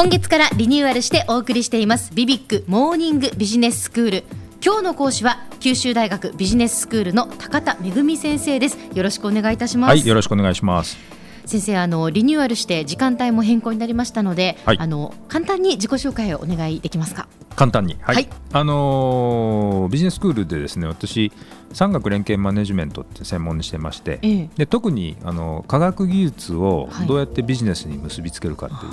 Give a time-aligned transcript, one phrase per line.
[0.00, 2.14] 今月からリニューアルしてお送りしています。
[2.14, 4.24] ビビックモーニングビジネススクール。
[4.64, 8.78] 今日の講師は九州大学ビジネススクールの高田恵先生です。
[8.94, 9.90] よろしくお願いいたします。
[9.90, 10.96] はいよろしくお願いします。
[11.44, 14.78] 先生あのリニューアルして時間帯も変更になりましたので、はい。
[14.78, 17.28] あの簡単に自己紹介をお願いできますか？
[17.54, 17.98] 簡単に。
[18.00, 18.28] はい、はい。
[18.54, 21.30] あのービジネススクールでですね私
[21.74, 24.48] 産学連携マネジメントって専門にしてまして、ええ。
[24.56, 27.06] で特にあの科学技術をはい。
[27.06, 28.92] どうやってビジネスに結びつけるかっていう、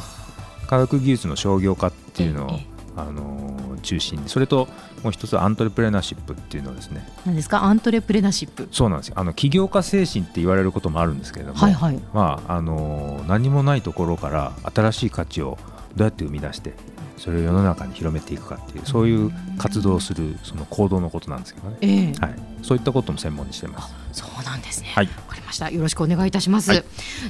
[0.68, 4.68] 科学技術の商業化っていうのを、ええあのー中心にそれと
[5.04, 7.64] もう一つはアントレプレナーシップっていうのをですね何ですか？
[7.64, 8.68] アントレプレナーシップ。
[8.72, 9.14] そうなんですよ。
[9.18, 12.00] あの起業家精神って言われることもあるんですけれども、はいはい。
[12.12, 15.60] まああのー何もないところから新しい価値を
[15.96, 16.74] どうやって生み出して
[17.18, 22.14] それを世の中に広めていくかっていうそういう活動をするその行動のことなんですけどね、ええ。
[22.20, 23.94] はい、そういったことも専門にしてます。
[24.12, 24.90] そうなんですね。
[24.96, 25.10] はい
[25.48, 25.72] ました。
[25.72, 26.70] よろしくお願いいたします。
[26.72, 26.84] はい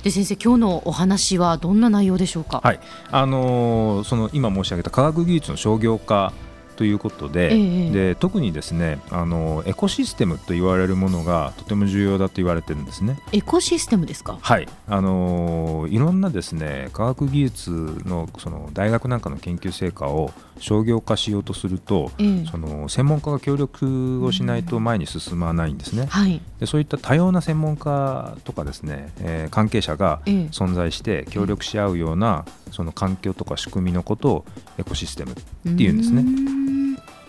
[0.04, 2.60] で先生今日のお話はどんな内容でしょうか？
[2.64, 2.80] はい
[3.12, 6.34] あのーその今申し上げた科学技術の商業化
[6.78, 13.20] ということで,、ええで特にですね、あのーエコシステムと言われるものがとても重要だと言われてるんですね。
[13.34, 14.38] エコシステムですか？
[14.40, 26.06] はい、あのーいろんなですね科学技術のその大学なんかの研究成果を商業化しようとすると、ええその専門家が協力をしないと前に進まないんですね。
[26.08, 26.42] はい。
[26.60, 34.46] でそういった多様な専門家とかですね、えー関係者がええ存在して協力し合うようなその環境とか仕組みのことを
[34.78, 35.36] エコシステムっ
[35.76, 36.24] ていうんですね。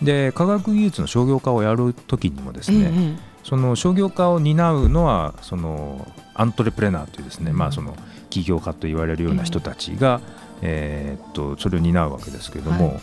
[0.01, 0.07] ね。
[0.07, 7.57] で科学技術の商業化をやるときにもですえね、えその商業化を担うのはそのアントレプレナーというですね、うん。
[7.57, 7.97] まあその
[8.31, 10.21] 起業家と言われるような人たちが、
[10.63, 13.01] えーっとそれを担うわけですけれども、はい。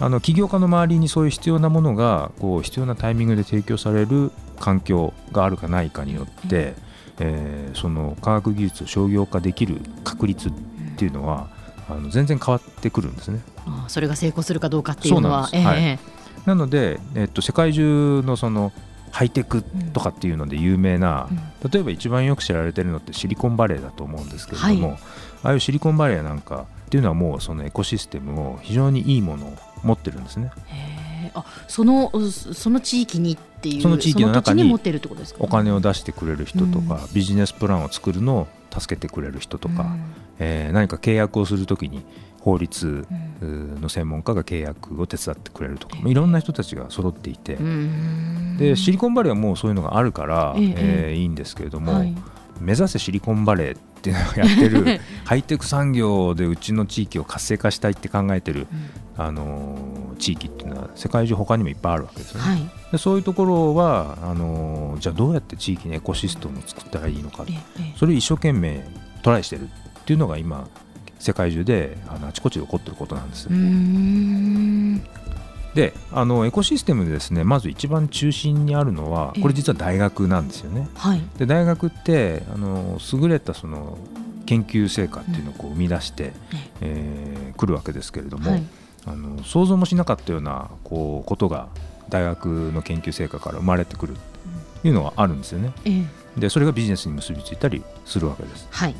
[0.00, 4.30] あの起業家の周りにそういう必要なものがこう必要なタイミングで提供される
[4.60, 6.74] 環境があるかないかによって、
[7.18, 10.52] えーその科学技術を商業化できる確率っ
[10.96, 11.48] ていうのは
[11.88, 13.40] あの全然変わってくるんですね。
[13.66, 15.48] あそれが成功するかどうかっていうのは。
[15.48, 15.82] そうなんです。
[15.82, 18.72] ええなので、えっと、世界中のその
[19.10, 19.62] ハイテク
[19.92, 21.28] とかっていうので有名な、
[21.70, 24.98] 例えば一番よく知られてるのってシリコンバレーだと思うんですけれども、はい。
[25.44, 30.50] ああいうシリコンバレーなんかっていうのはもうそのエコシステムを非常にいいものを持ってるんですね。
[31.34, 35.40] あそのその地域にっていうその地域の中にそ土地持ってるってことですか？
[35.42, 38.48] お金を出してくれる人とか、ビジネスプランを作るのを
[38.80, 39.96] 助けてくれる人とか、
[40.38, 42.04] えー何か契約をするときに
[42.40, 43.06] 法律
[43.40, 43.76] うん。
[43.76, 48.56] うの専門家が契約を手伝ってくれるとか、いろんな人たちが揃っていて、うん。
[48.58, 50.74] でシリコンバレーはもうそういうのがあるから、ええ
[51.10, 52.14] えーいいんですけれども、はい。
[52.60, 58.66] 目指せシリコンバレーっていうのをやってるハイテク産業でうちの地域を活性化したいって考えてる、
[59.16, 62.50] あのー地域っていうのは世界中他にもいっぱいあるわけですよね。
[62.50, 62.70] はい。
[62.92, 68.84] でそういうところはあのーじゃあどうやって地域にエコシステムを作ったらいいのかええそれを一生懸命
[69.22, 69.68] トライしてるっ
[70.04, 70.66] ていうのが今
[71.18, 73.48] 世界中であのあちこちで起こってることなんです。
[75.74, 80.88] であのエコシステムでですねまず一番中心にあるのはええこれ実は大学なんですよね。
[80.94, 81.22] はい。
[81.38, 83.98] で大学ってあの優れたその
[84.46, 86.32] 研究成果っていうのをこう生み出して、
[86.80, 88.62] えー来るわけですけれども、はい。
[89.04, 91.68] あの想像もしなかったようなこうことが
[92.08, 94.16] 大学の研究成果から生まれてくるっ
[94.82, 95.72] ていうのがあるんですよね。
[95.84, 98.68] ええでそれがビジネスに結びついたりするわけです。
[98.70, 98.94] はい。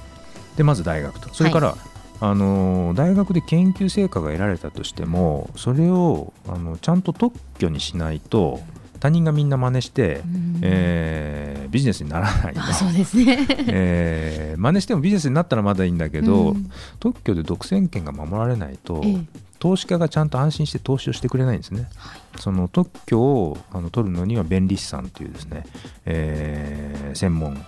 [0.57, 1.77] でまず大学とそれから、
[2.21, 8.59] あの大学で研究成果が得られたとしてもそれをあのちゃんと特許にしないと
[9.01, 10.61] 他人がみんな真似して、うん。
[10.63, 12.55] えービジネスにならない。
[12.55, 13.47] とあそうですね。
[13.69, 16.71] えー真似してもビジネスになったらまだいいんだけど、うん。
[16.99, 19.19] 特許で独占権が守られないと、ええ。
[19.59, 21.89] 投資家がちゃんと安心して投資をしてくれないんですね。
[22.39, 25.65] その特許をあの取るのには弁理士さんというですね、
[26.07, 27.59] えー専門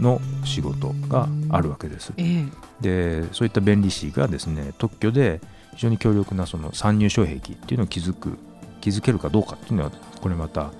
[0.00, 2.12] の仕事があるわけです。
[2.16, 3.22] ええ。
[3.22, 5.40] でそういった弁理士がですね特許で
[5.74, 8.38] 非常に強力なその参入障壁っていうのを築く
[8.80, 9.92] 築けるかどうかっていうのは
[10.26, 10.72] これまた、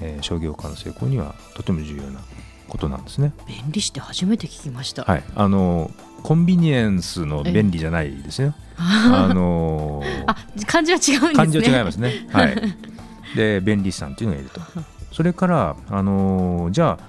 [0.00, 2.20] えー商業化の成功にはとても重要な
[2.68, 3.32] ことなんですね。
[3.48, 5.02] 便利して初めて聞きました。
[5.02, 5.90] はい、あの
[6.22, 8.54] コンビニエンスの便利じゃないですよ。
[8.78, 10.36] あの あ、
[10.68, 11.32] 漢字は違うんですね。
[11.34, 12.12] 漢字は違いますね。
[12.30, 12.56] はい。
[13.34, 14.60] で便利士さんっていうのがいると。
[15.10, 17.04] それからあのじゃあ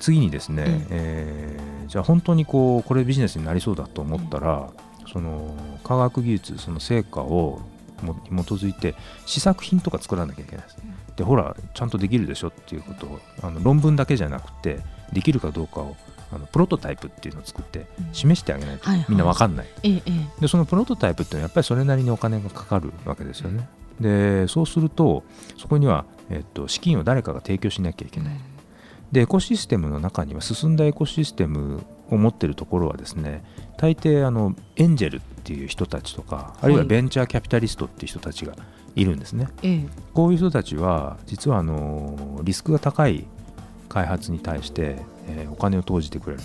[0.00, 4.70] 次にですね、うんえーじゃあ本当にこうこれビジネスになりそうだと思ったら、
[5.12, 5.54] その
[5.84, 7.71] 科学技術その成果をも
[8.02, 8.94] に基づいて
[9.26, 10.76] 試作品とか作らなきゃいけないです。
[11.16, 14.80] でほらちゃんとできるでしょっていうことをあの論文だけじゃなくて
[15.12, 15.96] できるかどうかを
[16.32, 19.66] あのプロトタイプっていうのを作って示してあげないとはいはいみんなわかんない。
[19.82, 23.68] ええええでそのプロトタイプっていうのはやっぱりそれなりにお金がかかるわけですよね。
[24.00, 25.22] でそうすると
[25.58, 28.40] そこには、えっと、資金を誰かが提供しなきゃいけない。
[29.12, 33.44] でエコシステムの中には進んだエコシステムを持っているところはですね
[33.76, 38.54] 大抵あのエンジェルっっていう人たちとかあるいはベンチャーキャピタリストっていう人たちが
[38.94, 39.48] いるんですね。
[39.62, 43.24] ええこういう人たちは実はあのリスクが高い
[43.88, 44.96] 開発に対して、
[45.28, 46.42] えーお金を投じてくれる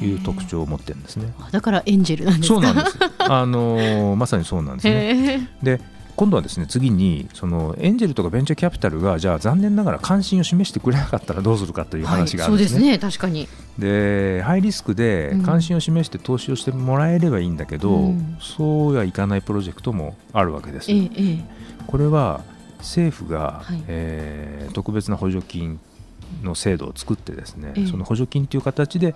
[0.00, 1.32] という特徴を持ってるんですね。
[1.40, 2.54] あだからエンジェルなんですか？
[2.54, 2.98] そうなんです。
[3.18, 5.48] あのまさにそうなんですね。
[5.62, 5.80] で
[6.16, 12.88] 今度はですね次にそのエンジェルとかベンチャーキャピタルがじゃあ残念ながら関心を示してくれなかったらどうするかという話があるんですね。
[12.88, 13.48] はい、そうですね確かに。
[13.78, 18.36] でハイリスクでうん関心を示して投資をしてもらえればいいんだけど、うん。
[18.40, 20.90] そうはいかないプロジェクトもあるわけです。
[20.90, 21.44] ええええ。
[21.86, 22.42] これは
[22.78, 23.82] 政府が、はい。
[23.88, 25.80] えー特別な補助金
[26.42, 27.86] の制度を作ってですね、ええ。
[27.86, 29.14] その補助金という形で、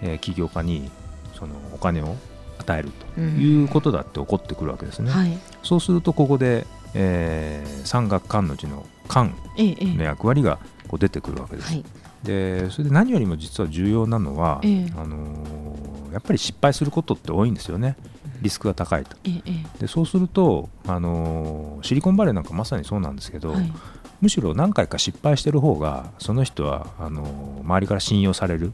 [0.00, 0.90] えー起業家に
[1.38, 2.16] そのお金を
[2.60, 5.10] 与えるということだって起こってくるわけですね。
[5.10, 5.38] はい。
[5.62, 10.58] そうするとここで、えー産学官のうちの官の役割が
[10.88, 11.68] こう出てくるわけです。
[11.68, 11.84] はい。
[12.22, 14.92] でそれで何よりも実は重要なのは、ええ。
[14.96, 17.96] あのーやっぱり失敗することって多いんですよね。
[18.42, 19.16] リスクが高いと。
[19.24, 23.72] えええでそうすると、あのーシリコンバレーなんかまさにそうなんですけど、えはい。
[24.20, 28.72] むしろ何回か失敗してる方がその人はあのー周りから信用される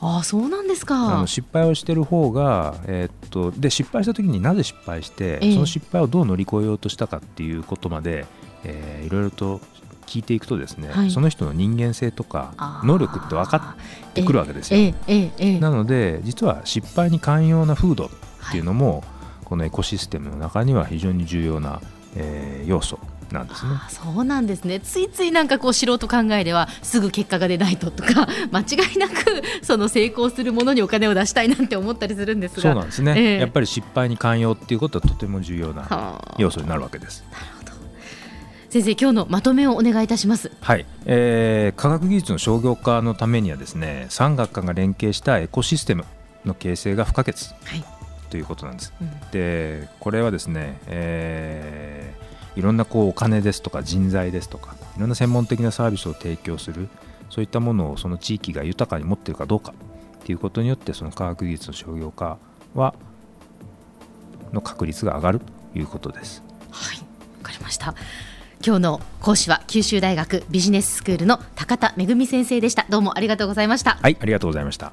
[0.00, 5.52] ああそうなんですあかの失敗をしてる方が、えーっとで失敗した時になぜ失敗して、ええ。
[5.54, 8.26] その失敗をどう乗り越えようとしたかっていうことまで、
[8.64, 9.60] えーいろいろと
[10.06, 11.10] 聞いていくとですね、はい。
[11.10, 12.86] その人の人間性とかあー。
[12.86, 13.76] 能力って分か
[14.10, 14.80] ってくるわけですよ。
[14.80, 15.60] ええええええ。
[15.60, 18.08] なので実は失敗に寛容な風土っ
[18.52, 19.04] ていうのも、
[19.44, 21.80] このエコシステムの中には非常に重要な、
[22.16, 22.98] えー要素
[23.32, 23.72] なんですね。
[23.74, 24.80] あそうなんですね。
[24.80, 29.14] ついついなんかこう素人考えではすぐ結果が出ないととか 間違いなく
[29.62, 32.62] その成功するものにお金を出したいなんて思ったりするんですが。
[32.62, 33.38] そうなんですね、ええ。
[33.40, 36.34] やっぱり失敗に寛容っていうことはとても重要なはあ。
[36.38, 37.24] 要素になるわけです。
[38.70, 40.52] 先生今日のまとめをお願いいたします。
[40.60, 46.04] はい、えー科学技術の商業化のためにはですね産学官が連携したエコシステム
[46.44, 47.84] の形成が不可欠はい、
[48.28, 48.92] ということなんです。
[49.00, 51.87] うんでこれはですね、えー
[52.58, 56.88] いろんなこうお金ですとか人材ですとかいろんな専門的なサービスを提供する
[57.30, 59.72] そういったものをその地域が豊かに持っているかどうか
[60.20, 62.38] っていうことによってその科学技術の商業化
[62.74, 62.96] は
[64.52, 66.42] の確率が上がるということです。
[66.70, 67.04] はい、わ
[67.44, 67.94] かりました。
[68.66, 72.86] 今日の講師は九州大学ビジネススクールの高田恵先生でした。
[72.88, 73.98] どうもありがとうございました。
[74.02, 74.92] はい、ありがとうございました。